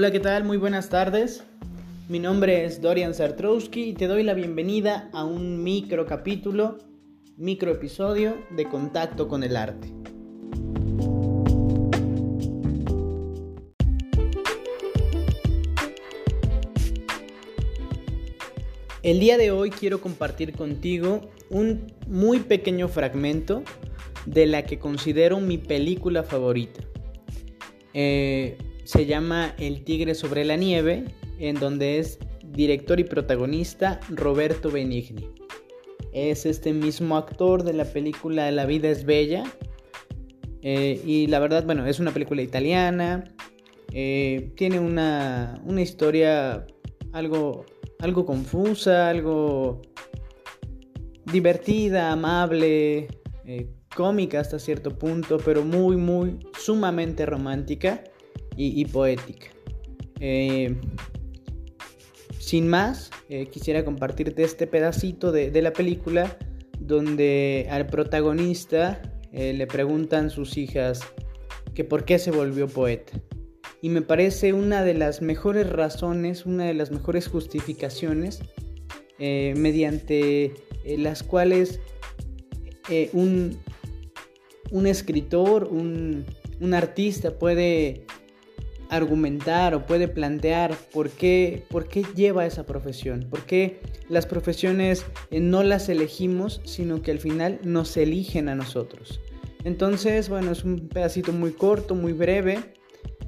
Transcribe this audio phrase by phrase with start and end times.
[0.00, 0.44] Hola, ¿qué tal?
[0.44, 1.42] Muy buenas tardes.
[2.08, 6.78] Mi nombre es Dorian Sartrowski y te doy la bienvenida a un micro capítulo,
[7.36, 9.92] micro episodio de Contacto con el Arte.
[19.02, 23.64] El día de hoy quiero compartir contigo un muy pequeño fragmento
[24.26, 26.84] de la que considero mi película favorita.
[27.94, 31.04] Eh, se llama El tigre sobre la nieve,
[31.38, 35.28] en donde es director y protagonista Roberto Benigni.
[36.14, 39.44] Es este mismo actor de la película La vida es bella.
[40.62, 43.24] Eh, y la verdad, bueno, es una película italiana.
[43.92, 46.66] Eh, tiene una, una historia
[47.12, 47.66] algo
[47.98, 49.82] algo confusa, algo
[51.26, 53.08] divertida, amable,
[53.44, 58.02] eh, cómica hasta cierto punto, pero muy, muy sumamente romántica
[58.60, 59.46] y, poética.
[60.20, 60.74] Eh,
[62.40, 66.36] sin más, eh, quisiera compartirte este pedacito de, la película
[66.80, 69.00] donde al protagonista
[69.32, 71.00] le preguntan sus hijas
[71.74, 73.12] que por qué se volvió poeta
[73.80, 78.40] y me parece una de las mejores razones, una de las mejores justificaciones
[79.18, 81.80] eh, mediante eh, las cuales
[82.88, 83.58] eh, un,
[84.70, 86.24] un, escritor, un,
[86.60, 88.04] un, artista puede
[88.90, 95.04] argumentar o puede plantear por qué, por qué lleva esa profesión, por qué las profesiones
[95.30, 99.20] no las elegimos, sino que al final nos eligen a nosotros.
[99.64, 102.58] Entonces, bueno, es un pedacito muy corto, muy breve,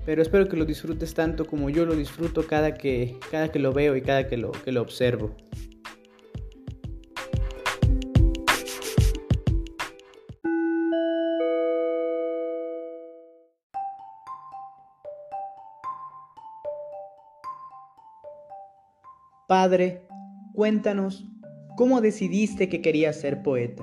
[0.07, 3.73] pero espero que lo disfrutes tanto como yo lo disfruto cada que, cada que lo
[3.73, 5.35] veo y cada que lo, que lo observo.
[19.51, 20.07] Padre,
[20.55, 21.27] cuéntanos,
[21.77, 23.83] ¿cómo decidiste que querías ser poeta?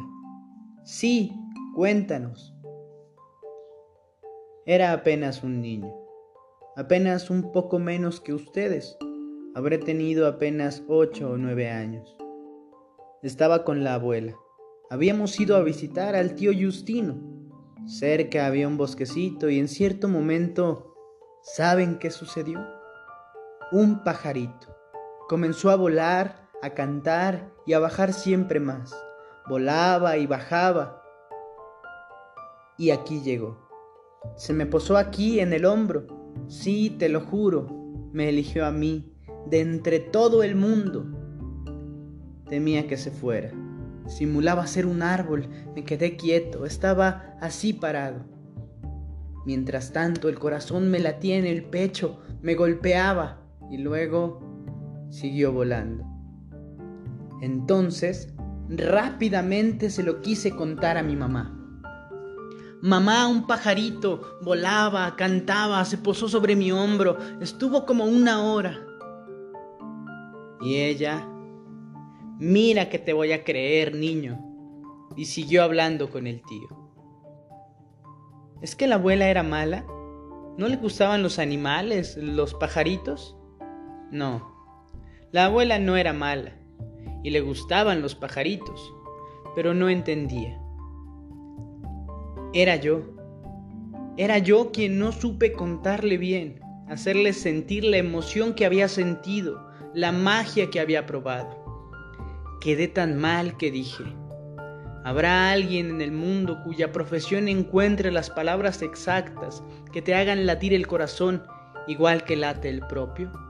[0.85, 1.33] Sí,
[1.75, 2.55] cuéntanos.
[4.65, 5.93] Era apenas un niño
[6.77, 8.97] apenas un poco menos que ustedes.
[9.55, 12.15] Habré tenido apenas ocho o nueve años.
[13.23, 14.37] Estaba con la abuela.
[14.91, 17.17] Habíamos ido a visitar al tío Justino.
[17.87, 20.93] Cerca había un bosquecito y en cierto momento,
[21.41, 22.63] ¿saben qué sucedió?
[23.71, 24.76] Un pajarito.
[25.27, 28.95] Comenzó a volar, a cantar y a bajar siempre más.
[29.47, 31.03] Volaba y bajaba.
[32.77, 33.67] Y aquí llegó.
[34.35, 36.17] Se me posó aquí en el hombro
[36.47, 37.67] Sí, te lo juro,
[38.13, 39.13] me eligió a mí,
[39.47, 41.05] de entre todo el mundo.
[42.47, 43.51] Temía que se fuera.
[44.07, 48.23] Simulaba ser un árbol, me quedé quieto, estaba así parado.
[49.45, 54.39] Mientras tanto el corazón me latía en el pecho, me golpeaba y luego
[55.09, 56.05] siguió volando.
[57.41, 58.33] Entonces,
[58.69, 61.53] rápidamente se lo quise contar a mi mamá.
[62.81, 68.85] Mamá, un pajarito, volaba, cantaba, se posó sobre mi hombro, estuvo como una hora.
[70.61, 71.27] Y ella,
[72.39, 74.43] mira que te voy a creer, niño.
[75.15, 76.67] Y siguió hablando con el tío.
[78.61, 79.85] ¿Es que la abuela era mala?
[80.57, 83.35] ¿No le gustaban los animales, los pajaritos?
[84.11, 84.56] No,
[85.31, 86.53] la abuela no era mala
[87.21, 88.93] y le gustaban los pajaritos,
[89.55, 90.57] pero no entendía.
[92.53, 93.01] Era yo.
[94.15, 100.13] Era yo quien no supe contarle bien, hacerle sentir la emoción que había sentido, la
[100.13, 101.49] magia que había probado.
[102.61, 104.05] Quedé tan mal que dije,
[105.03, 109.61] ¿habrá alguien en el mundo cuya profesión encuentre las palabras exactas
[109.91, 111.43] que te hagan latir el corazón
[111.85, 113.46] igual que late el propio?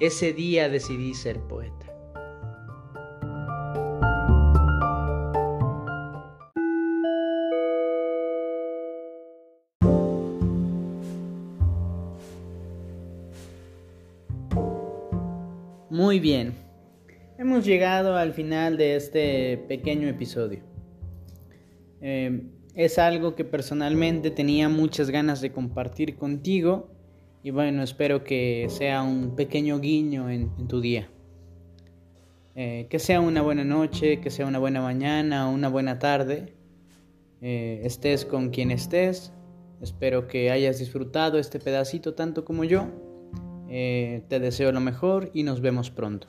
[0.00, 1.86] Ese día decidí ser poeta.
[15.90, 16.54] Muy bien,
[17.36, 20.62] hemos llegado al final de este pequeño episodio.
[22.00, 26.99] Em, es algo que personalmente tenía muchas ganas de compartir contigo
[27.42, 31.08] y bueno, espero que sea un pequeño guiño en, tu día.
[32.54, 36.54] Eh, que sea una buena noche, que sea una buena mañana, una buena tarde.
[37.40, 39.32] Eh, estés con quien estés.
[39.80, 42.88] Espero que hayas disfrutado este pedacito tanto como yo.
[43.70, 46.26] Eh, te deseo lo mejor y nos vemos pronto.